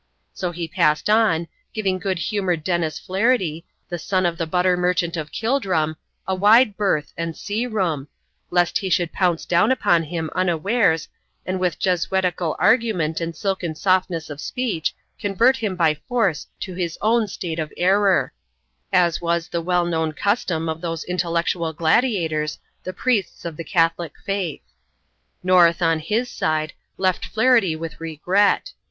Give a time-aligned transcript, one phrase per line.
[0.33, 5.15] So he passed on, giving good humoured Denis Flaherty, the son of the butter merchant
[5.15, 5.95] of Kildrum,
[6.27, 8.07] a wide berth and sea room,
[8.49, 11.07] lest he should pounce down upon him unawares,
[11.45, 16.97] and with Jesuitical argument and silken softness of speech, convert him by force to his
[16.99, 18.33] own state of error
[18.91, 24.13] as was the well known custom of those intellectual gladiators, the Priests of the Catholic
[24.25, 24.63] Faith.
[25.43, 28.71] North, on his side, left Flaherty with regret.